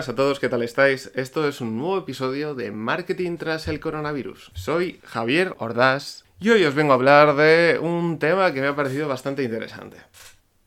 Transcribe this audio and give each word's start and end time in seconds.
Buenas 0.00 0.14
a 0.14 0.14
todos, 0.14 0.40
¿qué 0.40 0.48
tal 0.48 0.62
estáis? 0.62 1.12
Esto 1.14 1.46
es 1.46 1.60
un 1.60 1.76
nuevo 1.76 1.98
episodio 1.98 2.54
de 2.54 2.70
Marketing 2.70 3.36
tras 3.36 3.68
el 3.68 3.80
coronavirus. 3.80 4.50
Soy 4.54 4.98
Javier 5.04 5.54
Ordaz 5.58 6.24
y 6.40 6.48
hoy 6.48 6.64
os 6.64 6.74
vengo 6.74 6.92
a 6.92 6.94
hablar 6.94 7.36
de 7.36 7.78
un 7.78 8.18
tema 8.18 8.50
que 8.54 8.62
me 8.62 8.68
ha 8.68 8.74
parecido 8.74 9.08
bastante 9.08 9.42
interesante 9.42 9.98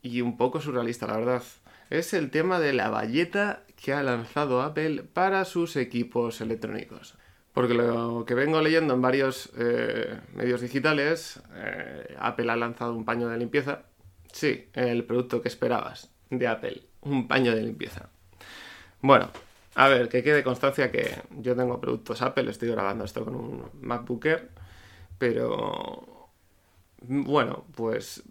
y 0.03 0.21
un 0.21 0.37
poco 0.37 0.61
surrealista, 0.61 1.07
la 1.07 1.17
verdad. 1.17 1.43
Es 1.89 2.13
el 2.13 2.29
tema 2.29 2.59
de 2.59 2.73
la 2.73 2.91
valleta 2.91 3.63
que 3.75 3.91
ha 3.93 4.03
lanzado 4.03 4.61
Apple 4.61 5.01
para 5.01 5.45
sus 5.45 5.77
equipos 5.77 6.39
electrónicos. 6.39 7.15
Porque 7.53 7.73
lo 7.73 8.25
que 8.27 8.35
vengo 8.35 8.61
leyendo 8.61 8.93
en 8.93 9.01
varios 9.01 9.49
eh, 9.57 10.15
medios 10.35 10.61
digitales, 10.61 11.41
eh, 11.55 12.15
Apple 12.19 12.51
ha 12.51 12.55
lanzado 12.55 12.93
un 12.93 13.03
paño 13.03 13.29
de 13.29 13.39
limpieza. 13.39 13.81
Sí, 14.31 14.67
el 14.73 15.05
producto 15.05 15.41
que 15.41 15.47
esperabas 15.47 16.11
de 16.29 16.47
Apple, 16.47 16.83
un 17.01 17.27
paño 17.27 17.55
de 17.55 17.63
limpieza. 17.63 18.12
Bueno, 19.03 19.29
a 19.75 19.89
ver, 19.89 20.07
que 20.07 20.23
quede 20.23 20.43
constancia 20.45 20.89
que 20.89 21.13
yo 21.31 21.55
tengo 21.57 21.81
productos 21.81 22.21
Apple, 22.21 22.49
estoy 22.49 22.69
grabando 22.69 23.03
esto 23.03 23.25
con 23.25 23.35
un 23.35 23.69
MacBooker, 23.81 24.49
pero 25.17 26.29
bueno, 27.01 27.65
pues 27.75 28.23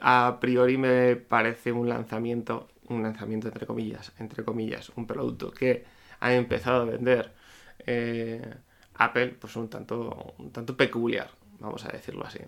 a 0.00 0.38
priori 0.40 0.78
me 0.78 1.16
parece 1.16 1.70
un 1.72 1.86
lanzamiento, 1.88 2.68
un 2.88 3.02
lanzamiento 3.02 3.48
entre 3.48 3.66
comillas, 3.66 4.12
entre 4.18 4.42
comillas, 4.42 4.90
un 4.96 5.06
producto 5.06 5.50
que 5.50 5.84
ha 6.20 6.32
empezado 6.32 6.80
a 6.82 6.84
vender 6.86 7.32
eh, 7.86 8.54
Apple, 8.94 9.36
pues 9.38 9.54
un 9.56 9.68
tanto, 9.68 10.34
un 10.38 10.50
tanto 10.50 10.74
peculiar, 10.78 11.30
vamos 11.58 11.84
a 11.84 11.88
decirlo 11.88 12.24
así. 12.24 12.38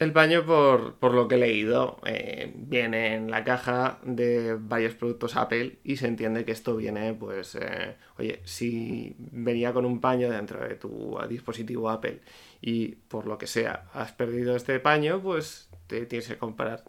El 0.00 0.14
paño, 0.14 0.46
por, 0.46 1.12
lo 1.12 1.28
que 1.28 1.34
he 1.34 1.38
leído, 1.38 2.00
eh, 2.06 2.50
viene 2.56 3.16
en 3.16 3.30
la 3.30 3.44
caja 3.44 3.98
de 4.02 4.54
varios 4.58 4.94
productos 4.94 5.36
Apple 5.36 5.78
y 5.84 5.98
se 5.98 6.06
entiende 6.06 6.46
que 6.46 6.52
esto 6.52 6.74
viene, 6.74 7.12
pues, 7.12 7.54
eh, 7.56 7.96
oye, 8.16 8.40
si 8.44 9.14
venía 9.18 9.74
con 9.74 9.84
un 9.84 10.00
paño 10.00 10.30
dentro 10.30 10.66
de 10.66 10.76
tu 10.76 11.18
dispositivo 11.28 11.90
Apple 11.90 12.22
y 12.62 12.92
por 13.08 13.26
lo 13.26 13.36
que 13.36 13.46
sea 13.46 13.90
has 13.92 14.12
perdido 14.12 14.56
este 14.56 14.80
paño, 14.80 15.20
pues 15.20 15.68
te 15.86 16.06
tienes 16.06 16.28
que 16.28 16.38
comprar 16.38 16.82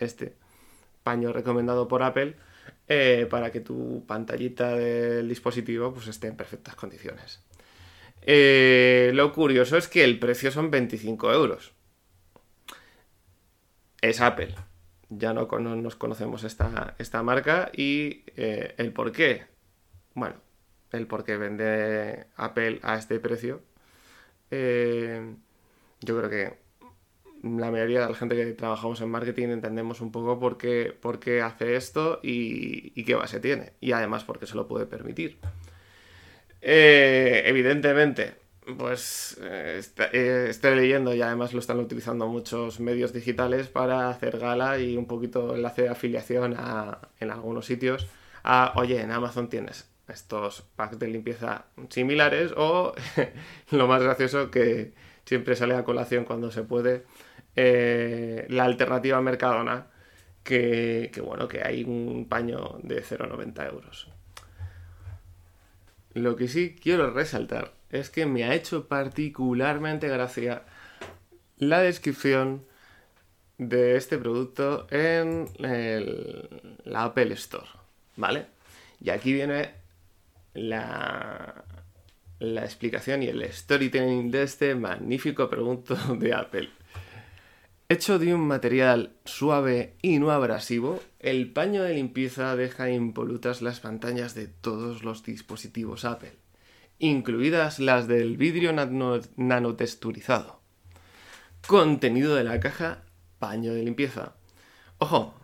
este 0.00 0.34
paño 1.04 1.32
recomendado 1.32 1.86
por 1.86 2.02
Apple 2.02 2.34
eh, 2.88 3.28
para 3.30 3.52
que 3.52 3.60
tu 3.60 4.04
pantallita 4.04 4.74
del 4.74 5.28
dispositivo 5.28 5.94
pues, 5.94 6.08
esté 6.08 6.26
en 6.26 6.36
perfectas 6.36 6.74
condiciones. 6.74 7.40
lo 9.14 9.32
curioso 9.32 9.76
es 9.76 9.86
que 9.86 10.02
el 10.02 10.18
precio 10.18 10.50
son 10.50 10.72
25 10.72 11.32
euros 11.32 11.77
es 14.00 14.20
Apple. 14.20 14.54
Ya 15.10 15.32
no, 15.32 15.46
nos 15.46 15.96
conocemos 15.96 16.44
esta, 16.44 17.22
marca 17.22 17.70
y 17.74 18.24
eh, 18.36 18.74
el 18.76 18.92
por 18.92 19.12
qué. 19.12 19.44
Bueno, 20.14 20.36
el 20.92 21.06
por 21.06 21.24
qué 21.24 21.36
vende 21.36 22.26
Apple 22.36 22.80
a 22.82 22.96
este 22.96 23.18
precio. 23.20 23.62
Eh, 24.50 25.34
yo 26.00 26.18
creo 26.18 26.30
que 26.30 26.68
la 27.42 27.70
mayoría 27.70 28.00
de 28.00 28.08
la 28.08 28.14
gente 28.14 28.36
que 28.36 28.52
trabajamos 28.52 29.00
en 29.00 29.10
marketing 29.10 29.48
entendemos 29.48 30.00
un 30.00 30.10
poco 30.10 30.38
por 30.38 30.58
qué, 30.58 30.94
por 30.98 31.20
qué 31.20 31.40
hace 31.40 31.76
esto 31.76 32.20
y, 32.22 33.02
qué 33.04 33.14
base 33.14 33.40
tiene. 33.40 33.72
Y 33.80 33.92
además 33.92 34.24
porque 34.24 34.46
se 34.46 34.56
lo 34.56 34.66
puede 34.66 34.86
permitir. 34.86 35.38
Eh, 36.60 37.42
evidentemente, 37.46 38.34
pues 38.76 39.38
eh, 39.40 39.80
eh, 40.12 40.46
estoy 40.50 40.76
leyendo 40.76 41.14
y 41.14 41.22
además 41.22 41.52
lo 41.52 41.60
están 41.60 41.78
utilizando 41.78 42.26
muchos 42.26 42.80
medios 42.80 43.12
digitales 43.12 43.68
para 43.68 44.10
hacer 44.10 44.38
gala 44.38 44.78
y 44.78 44.96
un 44.96 45.06
poquito 45.06 45.54
enlace 45.54 45.82
de 45.82 45.88
afiliación 45.88 46.56
en 47.20 47.30
algunos 47.30 47.66
sitios 47.66 48.06
a, 48.44 48.72
oye, 48.76 49.00
en 49.00 49.10
Amazon 49.10 49.48
tienes 49.48 49.88
estos 50.08 50.62
packs 50.76 50.98
de 50.98 51.08
limpieza 51.08 51.66
similares 51.90 52.52
o 52.56 52.94
lo 53.70 53.86
más 53.86 54.02
gracioso 54.02 54.50
que 54.50 54.92
siempre 55.24 55.56
sale 55.56 55.74
a 55.74 55.84
colación 55.84 56.24
cuando 56.24 56.50
se 56.50 56.62
puede, 56.62 57.04
eh, 57.54 58.46
la 58.48 58.64
alternativa 58.64 59.20
Mercadona, 59.20 59.88
que, 60.42 61.10
que 61.12 61.20
bueno, 61.20 61.48
que 61.48 61.62
hay 61.62 61.84
un 61.84 62.26
paño 62.28 62.78
de 62.82 63.02
0,90 63.02 63.70
euros. 63.70 64.08
Lo 66.14 66.36
que 66.36 66.48
sí 66.48 66.74
quiero 66.80 67.10
resaltar 67.10 67.77
es 67.90 68.10
que 68.10 68.26
me 68.26 68.44
ha 68.44 68.54
hecho 68.54 68.86
particularmente 68.86 70.08
gracia 70.08 70.62
la 71.56 71.80
descripción 71.80 72.64
de 73.56 73.96
este 73.96 74.18
producto 74.18 74.86
en 74.90 75.46
la 76.84 77.04
Apple 77.04 77.32
Store, 77.34 77.66
¿vale? 78.16 78.46
Y 79.00 79.10
aquí 79.10 79.32
viene 79.32 79.70
la, 80.54 81.64
la 82.38 82.64
explicación 82.64 83.22
y 83.22 83.26
el 83.26 83.50
storytelling 83.52 84.30
de 84.30 84.42
este 84.42 84.74
magnífico 84.74 85.48
producto 85.50 85.96
de 86.18 86.34
Apple. 86.34 86.70
Hecho 87.88 88.18
de 88.18 88.34
un 88.34 88.42
material 88.42 89.12
suave 89.24 89.94
y 90.02 90.18
no 90.18 90.30
abrasivo, 90.30 91.00
el 91.20 91.50
paño 91.50 91.82
de 91.82 91.94
limpieza 91.94 92.54
deja 92.54 92.90
impolutas 92.90 93.62
las 93.62 93.80
pantallas 93.80 94.34
de 94.34 94.46
todos 94.46 95.02
los 95.02 95.24
dispositivos 95.24 96.04
Apple 96.04 96.36
incluidas 96.98 97.78
las 97.78 98.08
del 98.08 98.36
vidrio 98.36 98.72
nanotexturizado. 98.72 100.60
Contenido 101.66 102.34
de 102.34 102.44
la 102.44 102.60
caja, 102.60 103.02
paño 103.38 103.72
de 103.72 103.82
limpieza. 103.82 104.34
Ojo, 104.98 105.34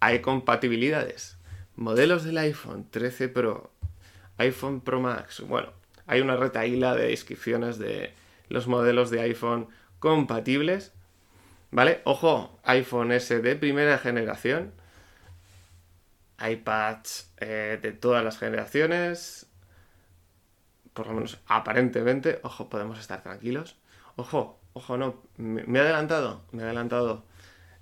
hay 0.00 0.20
compatibilidades. 0.20 1.38
Modelos 1.76 2.24
del 2.24 2.38
iPhone 2.38 2.88
13 2.90 3.28
Pro, 3.28 3.72
iPhone 4.36 4.80
Pro 4.80 5.00
Max. 5.00 5.40
Bueno, 5.40 5.72
hay 6.06 6.20
una 6.20 6.36
retaíla 6.36 6.94
de 6.94 7.08
descripciones 7.08 7.78
de 7.78 8.12
los 8.48 8.66
modelos 8.66 9.10
de 9.10 9.20
iPhone 9.20 9.68
compatibles. 9.98 10.92
¿Vale? 11.70 12.00
Ojo, 12.04 12.58
iPhone 12.64 13.12
S 13.12 13.40
de 13.40 13.56
primera 13.56 13.98
generación. 13.98 14.72
iPads 16.40 17.32
eh, 17.38 17.78
de 17.80 17.92
todas 17.92 18.24
las 18.24 18.38
generaciones 18.38 19.47
por 20.98 21.06
lo 21.06 21.14
menos 21.14 21.38
aparentemente, 21.46 22.40
ojo, 22.42 22.68
podemos 22.68 22.98
estar 22.98 23.22
tranquilos. 23.22 23.76
Ojo, 24.16 24.58
ojo, 24.72 24.96
no, 24.96 25.22
me, 25.36 25.78
he 25.78 25.80
adelantado, 25.80 26.42
me 26.50 26.62
he 26.62 26.64
adelantado. 26.64 27.22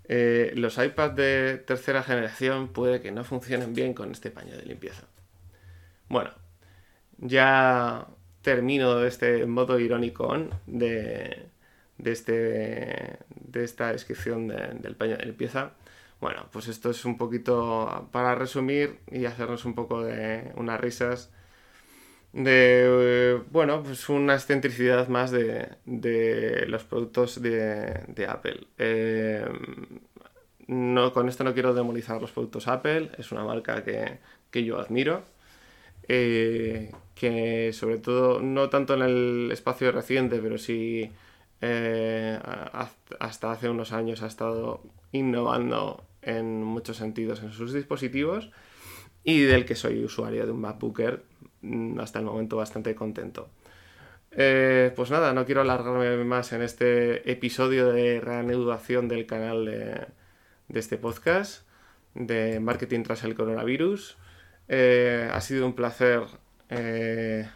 Eh, 0.05 0.53
los 0.55 0.77
iPads 0.77 1.17
de 1.17 1.65
tercera 1.67 2.03
generación 2.03 2.69
puede 2.69 3.01
que 3.01 3.13
no 3.13 3.25
funcionen 3.25 3.73
bien 3.73 3.95
con 3.95 4.11
este 4.13 4.31
paño 4.31 4.55
de 4.55 4.67
limpieza. 4.67 5.05
Bueno, 6.11 6.31
ya 7.17 8.07
termino 8.43 9.03
este 9.03 9.47
modo 9.47 9.79
irónico 9.81 10.37
de, 10.67 11.49
de, 11.97 12.13
este, 12.13 13.19
de 13.31 13.65
esta 13.65 13.93
descripción 13.93 14.49
del 14.49 14.95
paño 14.95 15.17
de 15.17 15.25
limpieza. 15.25 15.73
Bueno, 16.21 16.49
pues 16.53 16.69
esto 16.69 16.91
es 16.91 17.07
un 17.07 17.17
poquito 17.17 18.11
para 18.13 18.35
resumir 18.35 18.99
y 19.11 19.25
hacernos 19.25 19.65
un 19.65 19.75
poco 19.75 20.03
de 20.05 20.53
unas 20.57 20.79
risas 20.79 21.31
de, 22.37 23.43
bueno, 23.51 23.83
pues 23.83 24.11
una 24.11 24.35
excentricidad 24.35 25.09
más 25.09 25.31
de, 25.31 26.67
los 26.69 26.85
productos 26.85 27.41
de, 27.41 28.27
Apple. 28.29 28.67
Eh, 28.77 29.47
no, 30.67 31.13
con 31.15 31.29
esto 31.29 31.45
no 31.45 31.55
quiero 31.55 31.73
demonizar 31.73 32.21
los 32.21 32.33
productos 32.33 32.69
Apple, 32.69 33.11
es 33.17 33.33
una 33.33 33.45
marca 33.45 33.83
que, 33.83 34.65
yo 34.65 34.79
admiro, 34.79 35.23
eh, 36.09 36.93
que 37.15 37.73
sobre 37.73 37.99
todo, 37.99 38.41
no 38.41 38.69
tanto 38.69 38.95
en 38.95 39.03
el 39.03 39.51
espacio 39.51 39.91
reciente, 39.91 40.39
pero 40.39 40.59
sí 40.59 41.11
eh, 41.63 42.39
hasta 43.19 43.53
hace 43.53 43.71
unos 43.71 43.93
años 43.93 44.23
ha 44.23 44.27
estado 44.27 44.83
innovando 45.13 46.05
en 46.21 46.63
muchos 46.63 46.99
sentidos 46.99 47.43
en 47.43 47.53
sus 47.53 47.73
dispositivos 47.73 48.51
y 49.27 49.43
del 49.43 49.67
que 49.67 49.75
soy 49.75 50.03
usuario 50.03 50.47
de 50.47 50.53
un 50.53 50.63
MacBooker 50.63 51.23
Mm, 51.67 51.99
hasta 52.01 52.19
el 52.19 52.25
momento 52.25 52.57
bastante 52.57 52.95
contento. 52.95 53.49
Eh, 54.33 54.93
pues 54.95 55.11
nada, 55.11 55.33
no 55.33 55.47
quiero 55.47 55.63
alargarme 55.63 56.25
más 56.25 56.53
en 56.53 56.63
este 56.63 57.31
episodio 57.31 57.93
de 57.93 58.21
reanudación 58.21 59.09
del 59.09 59.27
canal 59.27 59.65
de, 59.65 60.07
este 60.79 60.99
podcast 60.99 61.67
de 62.15 62.61
marketing 62.61 63.03
tras 63.03 63.25
el 63.25 63.35
coronavirus. 63.35 64.17
Eh, 64.69 65.29
ha 65.33 65.41
sido 65.41 65.67
un 65.67 65.75
placer 65.75 66.23
eh, 66.71 67.49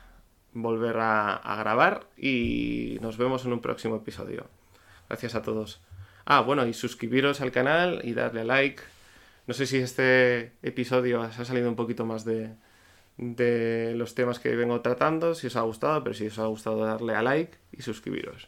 volver 0.52 0.96
a, 0.99 1.56
grabar 1.61 2.06
y 2.16 2.99
nos 3.00 3.16
vemos 3.19 3.44
en 3.44 3.52
un 3.52 3.61
próximo 3.61 3.96
episodio. 3.96 4.46
Gracias 5.08 5.34
a 5.34 5.43
todos. 5.43 5.81
Ah, 6.25 6.40
bueno, 6.40 6.66
y 6.66 6.73
suscribiros 6.75 7.40
al 7.40 7.52
canal 7.52 8.00
y 8.05 8.14
darle 8.14 8.43
a 8.43 8.44
like. 8.44 8.82
No 9.50 9.55
sé 9.55 9.67
si 9.67 9.79
este 9.79 10.52
episodio 10.62 11.23
os 11.23 11.37
ha 11.41 11.44
salido 11.44 11.69
un 11.69 11.75
poquito 11.75 12.06
más 12.06 12.25
de, 12.25 12.55
de 13.17 13.94
los 13.97 14.14
temas 14.14 14.38
que 14.38 14.55
vengo 14.55 14.81
tratando, 14.81 15.35
si 15.35 15.49
os 15.49 15.56
ha 15.56 15.62
gustado, 15.62 16.05
pero 16.05 16.14
si 16.14 16.29
os 16.29 16.38
ha 16.38 16.47
gustado 16.47 16.85
darle 16.85 17.17
a 17.17 17.23
like 17.23 17.58
y 17.73 17.82
suscribiros. 17.82 18.47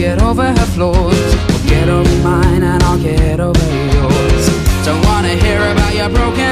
get 0.00 0.22
over 0.22 0.46
her 0.46 0.66
flaws. 0.74 0.96
Well, 0.96 1.68
Get 1.68 1.88
over 1.90 2.16
mine 2.22 2.62
and 2.62 2.82
I'll 2.84 2.98
get 2.98 3.38
over 3.38 3.66
yours. 3.94 4.44
Don't 4.86 5.04
wanna 5.04 5.34
hear 5.44 5.60
about 5.72 5.94
your 5.94 6.08
broken 6.08 6.49